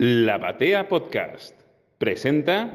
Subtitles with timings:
[0.00, 1.56] La Batea Podcast
[1.98, 2.72] presenta.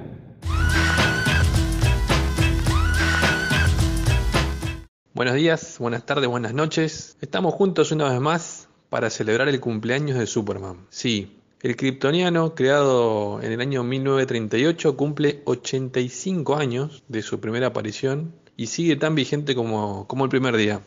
[5.14, 7.16] Buenos días, buenas tardes, buenas noches.
[7.22, 10.86] Estamos juntos una vez más para celebrar el cumpleaños de Superman.
[10.90, 18.34] Sí, el kryptoniano, creado en el año 1938, cumple 85 años de su primera aparición
[18.58, 20.82] y sigue tan vigente como, como el primer día.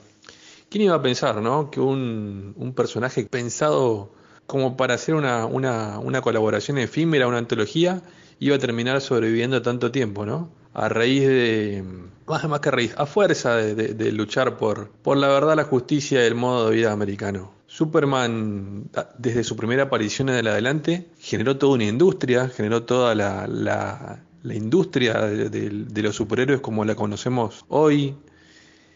[0.68, 1.70] ¿Quién iba a pensar, no?
[1.70, 4.12] Que un, un personaje pensado
[4.46, 8.02] como para hacer una, una, una, colaboración efímera, una antología,
[8.38, 10.50] iba a terminar sobreviviendo tanto tiempo, ¿no?
[10.72, 11.84] A raíz de,
[12.26, 15.64] más, más que a raíz, a fuerza de, de, luchar por, por la verdad, la
[15.64, 17.52] justicia y el modo de vida americano.
[17.66, 24.22] Superman, desde su primera aparición en adelante, generó toda una industria, generó toda la, la,
[24.42, 28.14] la industria de, de los superhéroes como la conocemos hoy,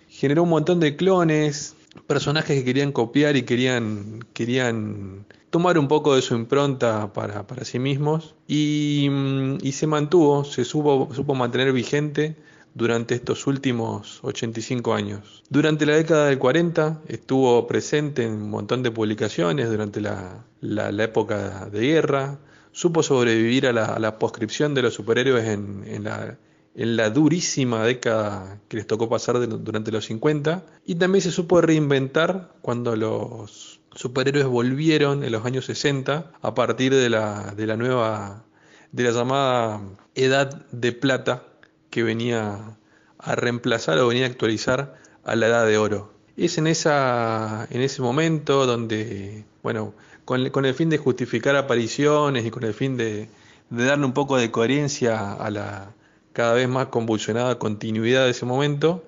[0.08, 1.74] generó un montón de clones,
[2.06, 7.64] personajes que querían copiar y querían, querían tomar un poco de su impronta para, para
[7.64, 9.08] sí mismos y,
[9.60, 12.36] y, se mantuvo, se supo, supo mantener vigente
[12.75, 15.42] durante estos últimos 85 años.
[15.50, 20.88] Durante la década del 40 estuvo presente en un montón de publicaciones durante la, la,
[21.02, 22.38] época de guerra,
[22.70, 25.84] supo sobrevivir a la, proscripción de los superhéroes en,
[26.75, 31.60] en la durísima década que les tocó pasar durante los 50 y también se supo
[31.60, 37.77] reinventar cuando los superhéroes volvieron en los años 60 a partir de la, de la
[37.77, 38.44] nueva,
[38.92, 39.80] de la llamada
[40.14, 41.44] edad de plata
[41.91, 42.77] que venía
[43.19, 46.12] a reemplazar o venía a actualizar a la edad de oro.
[46.36, 49.94] Es en, esa, en ese momento donde, bueno,
[50.25, 53.28] con, con el fin de justificar apariciones y con el fin de,
[53.70, 55.94] de darle un poco de coherencia a la,
[56.32, 59.04] cada vez más convulsionada continuidad de ese momento,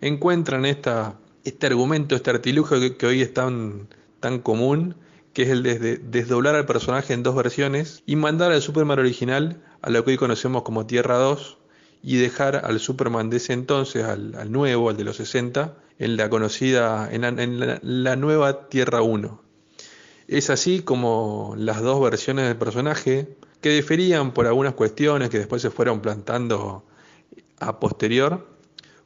[0.00, 3.88] encuentran esta, este argumento, este artilugio que, hoy es tan,
[4.22, 4.94] tan común,
[5.34, 9.62] que es el de desdoblar al personaje en dos versiones y mandar al Superman original
[9.82, 11.58] a lo que hoy conocemos como Tierra 2
[12.02, 16.30] y dejar al Superman de ese entonces, al, nuevo, al de los 60, en la
[16.30, 19.42] conocida, en la, en la, la nueva Tierra 1.
[20.28, 25.62] Es así como las dos versiones del personaje, que diferían por algunas cuestiones que después
[25.62, 26.84] se fueron plantando
[27.60, 28.46] a posterior,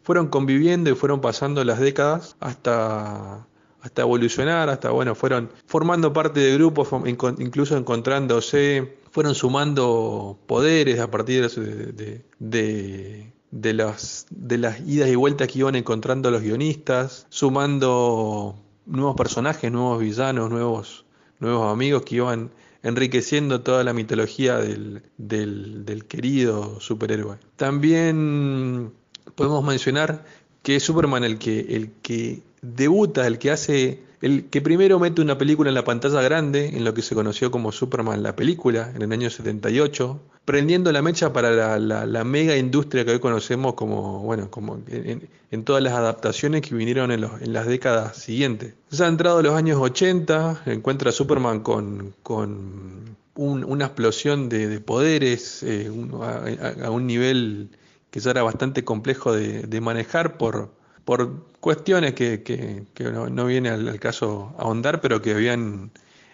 [0.02, 3.46] fueron conviviendo y fueron pasando las décadas hasta,
[3.86, 11.10] hasta evolucionar, hasta, bueno, fueron formando parte de grupos, incluso encontrándose, fueron sumando poderes a
[11.10, 18.56] partir de, de, las, de las idas y vueltas que iban encontrando los guionistas, sumando
[18.86, 21.04] nuevos personajes, nuevos villanos, nuevos,
[21.38, 22.50] nuevos amigos que iban
[22.82, 27.38] enriqueciendo toda la mitología del, del, del querido superhéroe.
[27.56, 28.92] También
[29.34, 30.24] podemos mencionar
[30.62, 32.42] que es Superman el que, el que
[32.74, 36.84] debuta, el que hace, el que primero mete una película en la pantalla grande, en
[36.84, 41.32] lo que se conoció como Superman la película, en el año 78, prendiendo la mecha
[41.32, 46.62] para la, la, mega industria que hoy conocemos como, bueno, como en, todas las adaptaciones
[46.62, 48.74] que vinieron en, los, en, las décadas siguientes.
[48.90, 54.80] Ya entrado los años 80, encuentra a Superman con, con un, una explosión de, de
[54.80, 55.90] poderes eh,
[56.82, 57.70] a, un nivel
[58.10, 60.70] que ya era bastante complejo de, de manejar por,
[61.06, 65.90] por cuestiones que, que, no, viene al, al, caso ahondar, pero que habían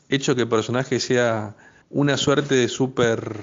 [0.08, 1.54] hecho que el personaje sea
[1.90, 3.36] una suerte de super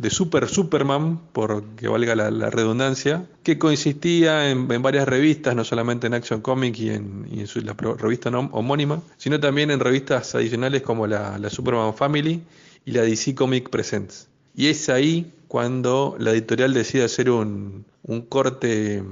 [0.00, 6.06] de Super Superman, por que valga la, redundancia, que consistía en, varias revistas, no solamente
[6.06, 11.06] en Action Comic y en, su, la revista homónima, sino también en revistas adicionales como
[11.06, 12.42] la, la Superman Family
[12.86, 14.28] y la DC Comic Presents.
[14.56, 19.02] Y es ahí cuando la editorial decide hacer un, un corte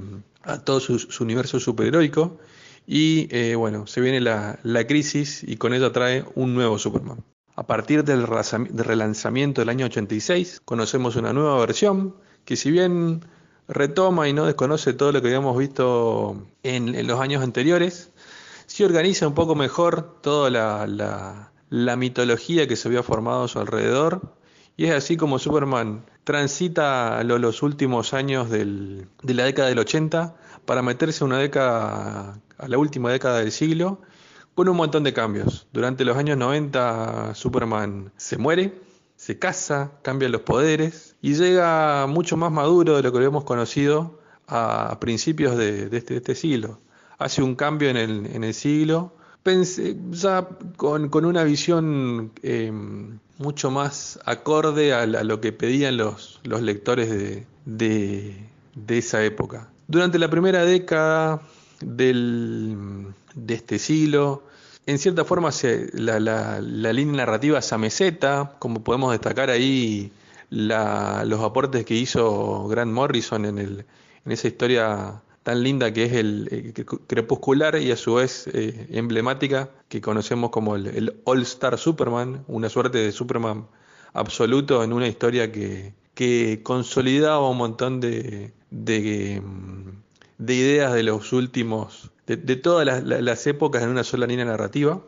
[0.43, 2.39] a todo su, universo superheroico
[2.87, 7.23] y eh, bueno, se viene la, la crisis y con ella trae un nuevo Superman.
[7.55, 13.21] A partir del relanzamiento del año 86, conocemos una nueva versión que si bien
[13.67, 18.11] retoma y no desconoce todo lo que habíamos visto en, en los años anteriores,
[18.65, 23.47] sí organiza un poco mejor toda la, la, la, mitología que se había formado a
[23.47, 24.35] su alrededor.
[24.79, 30.37] Y es así como Superman transita lo, los últimos años de la década del 80
[30.63, 33.99] para meterse una década, a la última década del siglo
[34.55, 35.67] con un montón de cambios.
[35.73, 38.79] Durante los años 90 Superman se muere,
[39.17, 44.21] se casa, cambia los poderes y llega mucho más maduro de lo que habíamos conocido
[44.47, 46.79] a principios de, de, este, de este, siglo.
[47.17, 50.47] Hace un cambio en el, en el siglo, pensé, ya
[50.77, 52.71] con, con, una visión eh,
[53.37, 59.69] mucho más acorde a, lo que pedían los, los lectores de, de, esa época.
[59.87, 61.41] Durante la primera década
[61.81, 64.43] del, de este siglo,
[64.85, 70.11] En cierta forma se, la, la, la, línea narrativa se ameseta, como podemos destacar ahí
[70.49, 73.85] los aportes que hizo Grant Morrison en, el,
[74.25, 76.73] en esa historia tan linda que es el,
[77.07, 82.69] crepuscular y a su vez eh, emblemática que conocemos como el, All Star Superman, una
[82.69, 83.67] suerte de Superman
[84.13, 89.41] absoluto en una historia que, que consolidaba un montón de, de,
[90.37, 95.01] de, ideas de los últimos, de, todas las, las, épocas en una sola línea narrativa.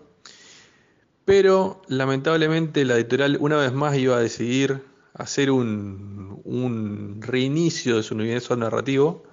[1.25, 4.81] Pero lamentablemente la editorial una vez más iba a decidir
[5.13, 9.23] hacer un, un reinicio de su universo narrativo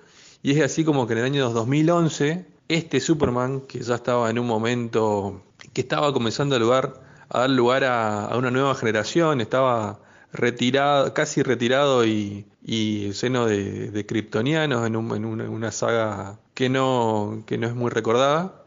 [0.43, 4.39] y es así como que en el año 2011, este Superman, que ya estaba en
[4.39, 5.43] un momento
[5.73, 9.99] que estaba comenzando a, lugar, a dar lugar a, una nueva generación, estaba
[10.33, 17.59] retirado, casi retirado y, y seno de, kryptonianos en, en, una, saga que no, que
[17.59, 18.63] no es muy recordada.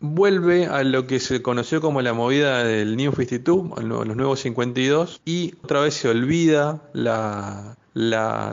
[0.00, 5.20] Vuelve a lo que se conoció como la movida del New 52, los nuevos 52,
[5.24, 7.76] y otra vez se olvida la,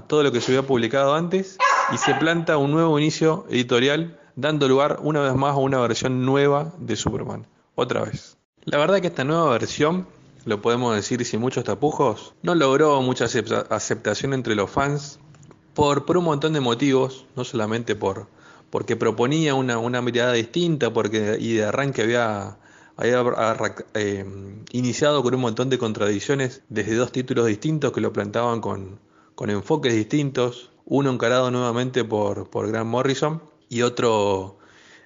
[0.07, 4.67] todo lo que se había publicado antes y se planta un nuevo inicio editorial dando
[4.67, 7.47] lugar una vez más a una versión nueva de Superman.
[7.75, 8.37] Otra vez.
[8.63, 10.07] La verdad que esta nueva versión,
[10.45, 15.19] lo podemos decir sin muchos tapujos, no logró mucha aceptación entre los fans
[15.73, 18.27] por, un montón de motivos, no solamente por
[18.71, 22.57] porque proponía una, mirada distinta, porque y de arranque había,
[23.93, 24.25] eh,
[24.71, 28.99] iniciado con un montón de contradicciones desde dos títulos distintos que lo plantaban con
[29.49, 34.57] enfoques distintos, uno encarado nuevamente por, por Grant Morrison y otro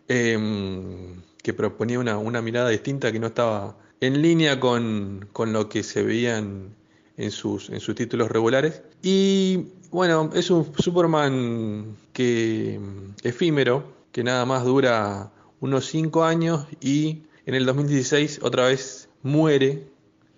[0.08, 5.70] em, que proponía una, una, mirada distinta que no estaba en línea con, con lo
[5.70, 6.76] que se veían
[7.18, 8.82] en sus, en sus títulos regulares.
[9.02, 15.32] Y bueno, es un Superman que em, efímero, que nada más dura
[15.62, 19.88] unos 5 años y en el 2016 otra vez muere,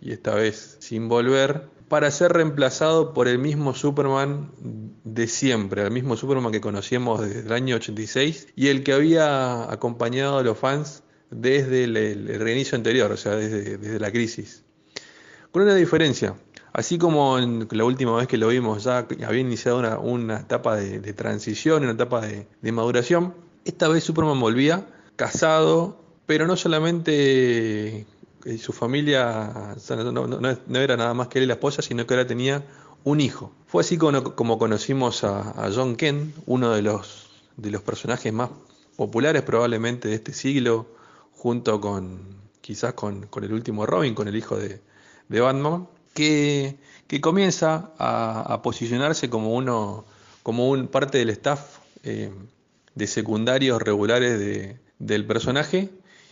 [0.02, 4.50] y esta vez sin volver, para ser reemplazado por el mismo Superman
[5.04, 9.70] de siempre, el mismo Superman que conocíamos desde el año 86 y el que había
[9.70, 14.64] acompañado a los fans desde el, reinicio anterior, o sea, desde, la crisis.
[15.52, 16.36] Con una diferencia,
[16.72, 21.12] así como en la última vez que lo vimos ya había iniciado una, etapa de,
[21.12, 23.34] transición, una etapa de, de maduración,
[23.66, 28.06] esta vez Superman volvía casado, pero no solamente
[28.46, 32.28] y su familia no, era nada más que él y la esposa, sino que ahora
[32.28, 32.64] tenía
[33.04, 33.52] un hijo.
[33.68, 38.50] Fue así como, conocimos a, John Kent, uno de los, de los personajes más
[38.96, 40.88] populares probablemente de este siglo,
[41.34, 44.82] junto con quizás con, el último Robin, con el hijo de,
[45.30, 46.78] Batman, que,
[47.08, 50.06] que comienza a, posicionarse como uno,
[50.44, 52.32] como un parte del staff eh,
[52.96, 55.90] de secundarios regulares de, del personaje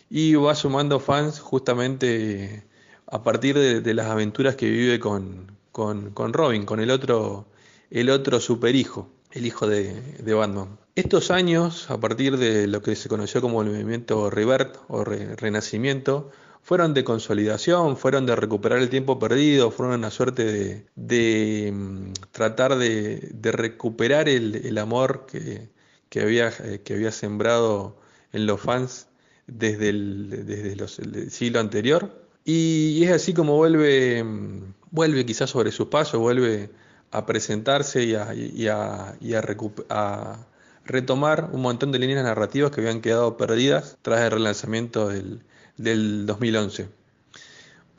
[0.10, 2.66] y va sumando fans justamente
[3.08, 7.48] a partir de, las aventuras que vive con, con, con, Robin, con el otro,
[7.90, 10.78] el otro superhijo, el hijo de, de, Batman.
[10.96, 16.30] Estos años, a partir de lo que se conoció como el movimiento Revert o Renacimiento,
[16.62, 22.14] fueron de consolidación, fueron de recuperar el tiempo perdido, fueron una suerte de, de mm,
[22.32, 25.70] tratar de, de recuperar el, el amor que,
[26.10, 27.98] que, había, eh, que había sembrado
[28.34, 29.09] en los fans
[29.52, 32.12] desde el, siglo anterior.
[32.46, 34.24] Y, es así como vuelve,
[34.92, 36.70] vuelve quizás sobre sus pasos, vuelve
[37.12, 39.16] a presentarse y a,
[40.86, 45.42] retomar un montón de líneas narrativas que habían quedado perdidas tras el relanzamiento del,
[45.78, 46.90] del 2011.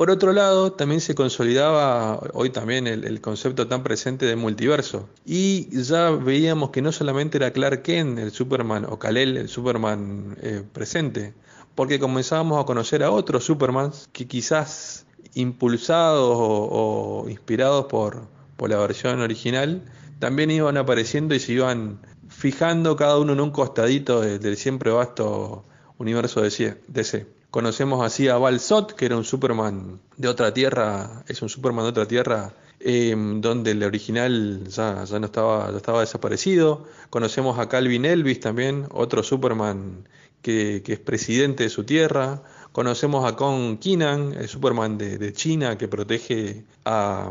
[0.00, 5.10] Por otro lado, también se consolidaba hoy también el, concepto tan presente de multiverso.
[5.26, 10.38] Y ya veíamos que no solamente era Clark Kent, el Superman, o Kal-El, el Superman
[10.40, 11.34] eh, presente,
[11.80, 18.76] porque comenzábamos a conocer a otros Supermans que quizás impulsados o, inspirados por, por la
[18.76, 19.82] versión original,
[20.18, 25.64] también iban apareciendo y se iban fijando cada uno en un costadito del siempre vasto
[25.96, 27.26] universo de DC.
[27.50, 31.86] Conocemos así a Val Zod, que era un Superman de otra tierra, es un Superman
[31.86, 36.86] de otra tierra, em, donde el original ya, no estaba, estaba desaparecido.
[37.10, 40.08] Conocemos a Calvin Elvis también, otro Superman
[40.42, 42.42] que, es presidente de su tierra.
[42.72, 47.30] Conocemos a Kong Kinan, el Superman de, China que protege a,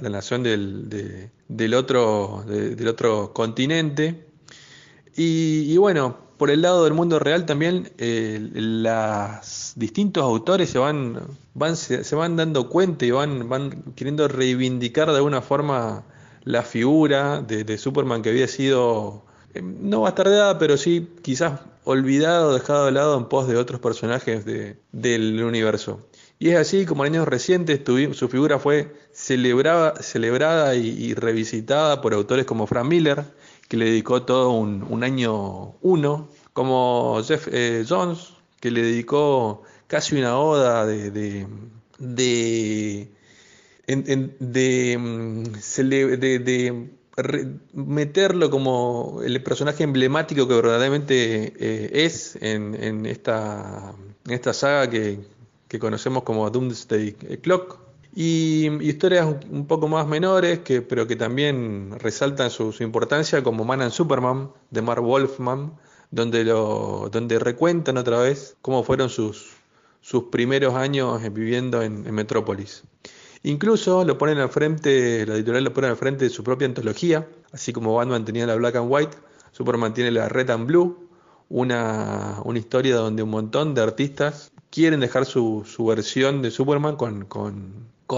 [0.00, 0.88] la nación del,
[1.48, 4.26] del, otro, del otro continente.
[5.16, 11.20] y bueno, por el lado del mundo real también eh, los distintos autores se van,
[11.74, 16.04] se, van dando cuenta y van, van queriendo reivindicar de alguna forma
[16.44, 22.86] la figura de, Superman que había sido, eh, no bastardeada, pero sí quizás olvidado, dejado
[22.86, 26.06] de lado en pos de otros personajes del universo.
[26.38, 27.80] Y es así como en años recientes
[28.12, 33.24] su figura fue celebrada, celebrada y, revisitada por autores como Frank Miller,
[33.68, 40.16] que le dedicó todo un, año uno, como Jeff eh, Jones, que le dedicó casi
[40.16, 41.46] una oda de, de,
[41.98, 43.10] de,
[44.40, 44.98] de,
[47.74, 53.94] meterlo como el personaje emblemático que verdaderamente eh, es en, esta,
[54.26, 55.20] en esta saga que,
[55.68, 57.87] que conocemos como Doomsday Clock.
[58.20, 63.80] Y historias un poco más menores, que, pero que también resaltan su, importancia, como Man
[63.80, 65.74] and Superman de Mark Wolfman,
[66.10, 69.52] donde, lo, donde recuentan otra vez cómo fueron sus,
[70.00, 72.82] sus primeros años viviendo en, Metrópolis.
[73.44, 77.28] Incluso lo ponen al frente, la editorial lo pone al frente de su propia antología,
[77.52, 79.16] así como Batman tenía la Black and White,
[79.52, 81.08] Superman tiene la Red and Blue,
[81.48, 87.28] una, una historia donde un montón de artistas quieren dejar su, versión de Superman con,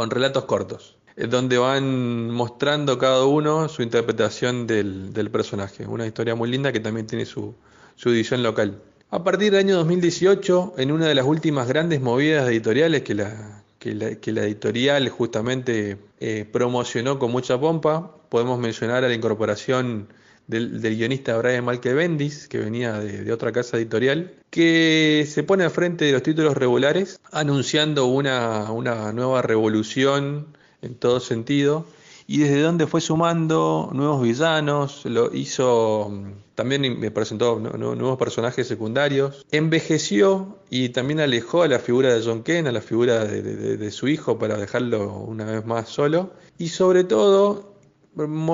[0.08, 5.86] relatos cortos, donde van mostrando cada uno su interpretación del, personaje.
[5.86, 7.54] Una historia muy linda que también tiene su,
[8.04, 8.80] edición local.
[9.10, 13.62] A partir del año 2018, en una de las últimas grandes movidas editoriales que la,
[13.78, 13.94] que
[14.32, 20.08] la, editorial justamente eh, promocionó con mucha pompa, podemos mencionar a la incorporación
[20.50, 25.70] del, guionista Brian Malke Bendis, que venía de, otra casa editorial, que se pone al
[25.70, 28.68] frente de los títulos regulares, anunciando una,
[29.12, 30.48] nueva revolución
[30.82, 31.86] en todo sentido,
[32.26, 36.12] y desde donde fue sumando nuevos villanos, lo hizo
[36.54, 42.42] también me presentó nuevos personajes secundarios, envejeció y también alejó a la figura de John
[42.42, 47.04] Kent, a la figura de su hijo para dejarlo una vez más solo, y sobre
[47.04, 47.69] todo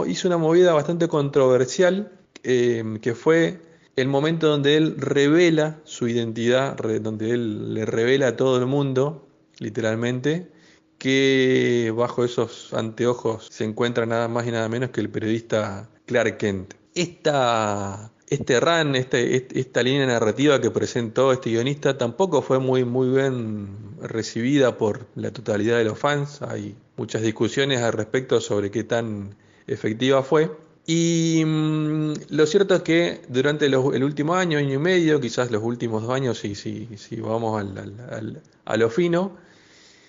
[0.06, 3.60] hizo una movida bastante controversial, em, que fue
[3.96, 9.26] el momento donde él revela su identidad, donde él le revela a todo el mundo,
[9.58, 10.50] literalmente,
[10.98, 16.38] que bajo esos anteojos se encuentra nada más y nada menos que el periodista Clark
[16.38, 16.74] Kent.
[16.94, 23.08] Esta, este run, este, esta línea narrativa que presentó este guionista tampoco fue muy, muy
[23.08, 26.42] bien recibida por la totalidad de los fans.
[26.42, 29.36] Hay muchas discusiones al respecto sobre qué tan
[29.66, 30.50] efectiva fue.
[30.86, 35.62] Y mm, lo cierto es que durante el último año, año y medio, quizás los
[35.62, 39.36] últimos dos años, si, si, si vamos al, a lo fino,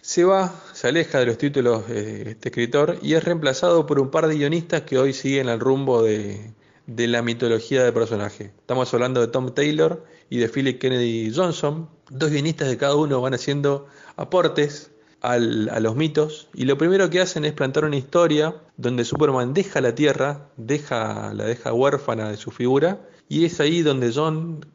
[0.02, 4.12] se va, se aleja de los títulos de este escritor y es reemplazado por un
[4.12, 6.54] par de guionistas que hoy siguen al rumbo de,
[6.86, 8.54] de la mitología del personaje.
[8.60, 11.90] Estamos hablando de Tom Taylor y de Philip Kennedy Johnson.
[12.10, 17.22] Dos guionistas de cada uno van haciendo aportes a los mitos y lo primero que
[17.22, 22.38] hacen es plantar una historia donde Superman deja la Tierra, deja, la deja huérfana de
[22.38, 24.66] su figura y es ahí donde John,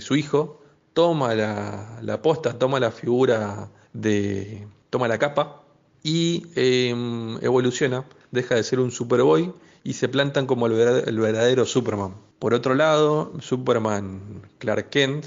[0.00, 0.62] su hijo,
[0.94, 4.66] toma la, la posta, toma la figura de...
[4.90, 5.62] toma la capa
[6.02, 9.52] y em, evoluciona, deja de ser un Superboy
[9.84, 12.14] y se plantan como el verdadero Superman.
[12.38, 15.26] Por otro lado, Superman Clark Kent,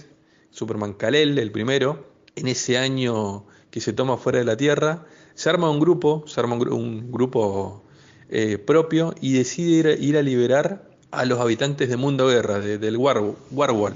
[0.49, 5.49] Superman Kal-El, el primero, en ese año que se toma fuera de la Tierra, se
[5.49, 7.83] arma un grupo, se arma un, grupo
[8.29, 13.21] eh, propio y decide ir, a liberar a los habitantes de Mundo Guerra, del War,
[13.51, 13.95] Warwall.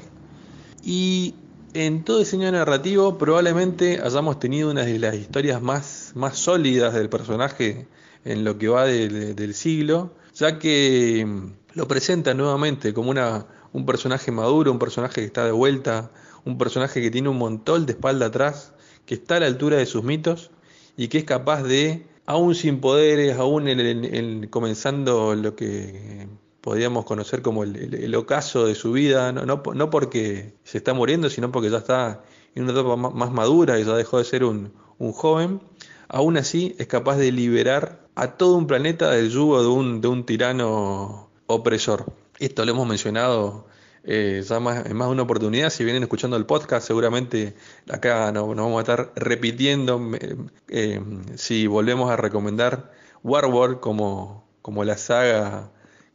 [0.84, 1.36] Y
[1.74, 7.10] en todo diseño narrativo probablemente hayamos tenido una de las historias más, más sólidas del
[7.10, 7.88] personaje
[8.24, 13.86] en lo que va del siglo, ya que mm, lo presenta nuevamente como una, un
[13.86, 16.12] personaje maduro, un personaje que está de vuelta,
[16.46, 18.74] un personaje que tiene un montón de espalda atrás,
[19.06, 20.52] que está a la altura de sus mitos
[20.98, 26.28] y que es capaz de, aún sin poderes, aún en, comenzando lo que
[26.62, 31.52] podríamos conocer como el, ocaso de su vida, no, no, porque se está muriendo, sino
[31.52, 32.24] porque ya está
[32.56, 35.62] en una etapa más madura y ya dejó de ser un, un joven,
[36.08, 40.08] aún así es capaz de liberar a todo un planeta del yugo de un, de
[40.08, 42.06] un tirano opresor.
[42.40, 43.68] Esto lo hemos mencionado
[44.08, 45.70] eh, ya más, en más una oportunidad.
[45.72, 47.56] Si vienen escuchando el podcast, seguramente
[47.90, 50.00] acá nos, vamos a estar repitiendo.
[50.68, 51.02] Eh,
[51.36, 52.92] si volvemos a recomendar
[53.24, 55.72] Warworld como, como la saga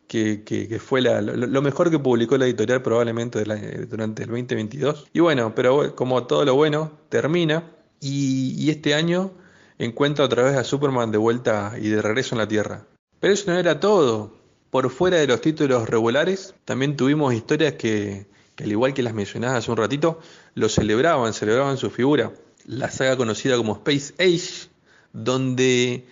[0.07, 3.43] que, que, fue la, lo, mejor que publicó la editorial probablemente
[3.87, 5.09] durante el 2022.
[5.13, 7.73] Y bueno, pero como todo lo bueno, termina.
[8.01, 9.33] Y, y este año
[9.79, 12.87] encuentra otra vez a Superman de vuelta y de regreso en la Tierra.
[13.19, 14.40] Pero eso no era todo.
[14.71, 18.27] Por fuera de los títulos regulares, también tuvimos historias que,
[18.59, 20.21] al igual que las mencionadas hace un ratito,
[20.55, 22.33] lo celebraban, celebraban su figura.
[22.67, 24.69] La saga conocida como Space Age,
[25.13, 26.07] donde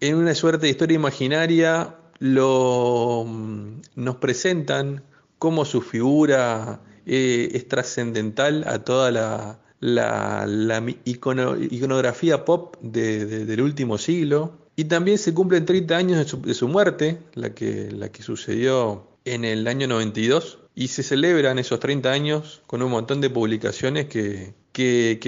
[0.00, 5.04] en una suerte de historia imaginaria lo, mm, nos presentan
[5.38, 14.58] cómo su figura eh, es trascendental a toda la, la, iconografía pop del último siglo.
[14.80, 19.44] Y también se cumplen 30 años de su, muerte, la que, la que sucedió en
[19.44, 24.54] el año 92, y se celebran esos 30 años con un montón de publicaciones que,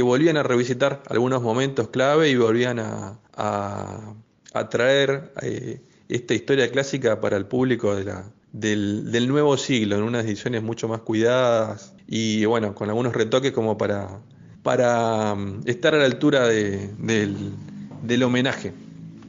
[0.02, 4.14] volvían a revisitar algunos momentos clave y volvían a,
[4.70, 8.10] traer eh, esta historia clásica para el público de
[8.52, 13.76] del, nuevo siglo, en unas ediciones mucho más cuidadas y bueno, con algunos retoques como
[13.76, 14.18] para,
[14.62, 18.72] para mm, estar a la altura del, homenaje.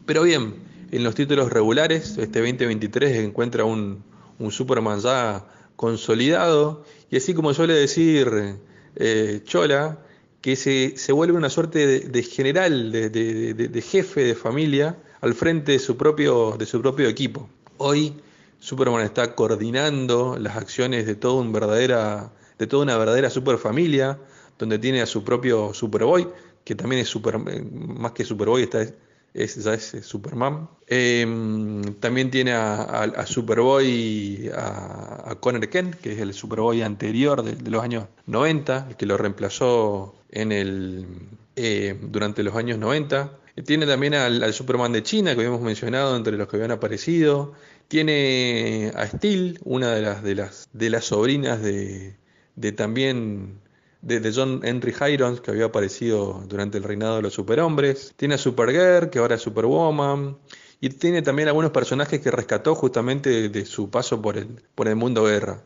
[0.06, 0.56] Pero bien,
[0.92, 4.04] en los títulos regulares, este 2023 encuentra un,
[4.40, 5.46] un Superman ya
[5.76, 8.58] consolidado y así como suele decir
[8.96, 10.00] eh, Chola,
[10.42, 15.80] que se, se, vuelve una suerte de, general, de, jefe de familia al frente de
[15.80, 17.50] su propio, de su propio equipo.
[17.78, 18.14] Hoy
[18.60, 24.20] Superman está coordinando las acciones de, todo un verdadera, de toda una verdadera superfamilia,
[24.60, 26.28] donde tiene a su propio Superboy,
[26.66, 28.86] que también es super, más que Superboy, está,
[29.34, 30.70] es, ya es Superman.
[30.88, 37.70] Em, también tiene a, Superboy, a, a, Connor Kent, que es el Superboy anterior de,
[37.70, 41.08] los años 90, el que lo reemplazó en el,
[41.56, 43.40] eh, durante los años 90.
[43.66, 47.54] Tiene también al, Superman de China, que habíamos mencionado entre los que habían aparecido.
[47.88, 52.18] Tiene a Steel, una de las, de las, de las sobrinas de,
[52.56, 53.63] de también
[54.04, 58.14] de, John Henry Irons, que había aparecido durante el reinado de los superhombres.
[58.18, 60.38] Tiene a Supergirl, que ahora es Superwoman.
[60.82, 64.98] Y tiene también algunos personajes que rescató justamente de, su paso por el, por el
[64.98, 65.64] mundo guerra.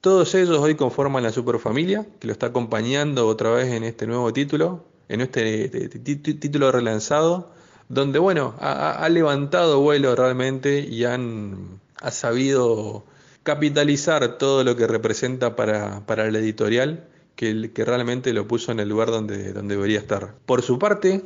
[0.00, 4.32] Todos ellos hoy conforman la superfamilia, que lo está acompañando otra vez en este nuevo
[4.32, 7.50] título, en este, título relanzado,
[7.88, 13.04] donde, bueno, ha, levantado vuelo realmente y han ha sabido
[13.42, 17.08] capitalizar todo lo que representa para, para la editorial
[17.38, 20.34] que, realmente lo puso en el lugar donde, donde debería estar.
[20.44, 21.22] Por su parte,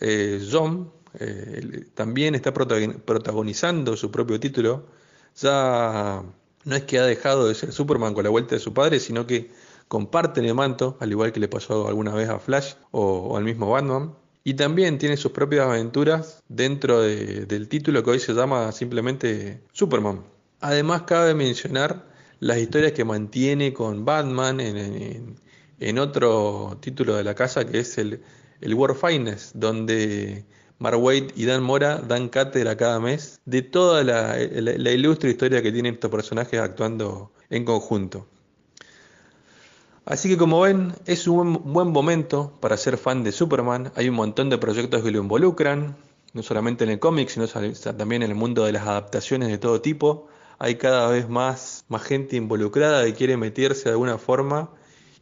[0.00, 4.86] eh, John eh, también está protagonizando su propio título.
[5.36, 6.22] Ya
[6.64, 9.26] no es que ha dejado de ser Superman con la vuelta de su padre, sino
[9.26, 9.50] que
[9.86, 13.70] comparten el manto, al igual que le pasó alguna vez a Flash o, al mismo
[13.70, 14.14] Batman.
[14.42, 20.22] Y también tiene sus propias aventuras dentro del título que hoy se llama simplemente Superman.
[20.60, 22.06] Además, cabe mencionar
[22.38, 25.36] las historias que mantiene con Batman en,
[25.98, 28.22] otro título de la casa que es el,
[28.60, 30.44] el War Finest, donde
[30.80, 35.72] Mark Waid y Dan Mora dan cátedra cada mes de toda la, ilustre historia que
[35.72, 38.26] tienen estos personajes actuando en conjunto.
[40.06, 43.92] Así que como ven, es un buen momento para ser fan de Superman.
[43.94, 45.96] Hay un montón de proyectos que lo involucran,
[46.32, 49.82] no solamente en el cómic, sino también en el mundo de las adaptaciones de todo
[49.82, 50.28] tipo.
[50.58, 54.70] Hay cada vez más, más gente involucrada que quiere meterse de alguna forma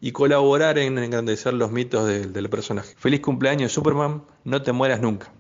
[0.01, 2.95] y colaborar en engrandecer los mitos del, personaje.
[2.97, 5.33] Feliz cumpleaños Superman, no te mueras nunca.